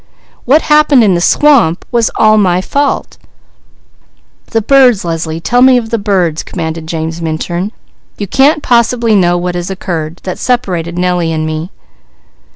What 0.45 0.63
happened 0.63 1.03
in 1.03 1.13
the 1.13 1.21
swamp 1.21 1.85
was 1.91 2.09
all 2.15 2.35
my 2.39 2.59
fault!" 2.59 3.19
"The 4.47 4.59
birds, 4.63 5.05
Leslie, 5.05 5.39
tell 5.39 5.61
me 5.61 5.77
of 5.77 5.91
the 5.91 5.99
birds," 5.99 6.41
commanded 6.41 6.87
James 6.87 7.21
Minturn. 7.21 7.71
"You 8.17 8.25
can't 8.25 8.63
possibly 8.63 9.15
know 9.15 9.37
what 9.37 9.55
occurred 9.69 10.19
that 10.23 10.39
separated 10.39 10.97
Nellie 10.97 11.31
and 11.31 11.45
me." 11.45 11.69